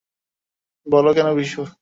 বলো 0.87 1.11
কেন, 1.13 1.27
বিশু? 1.35 1.61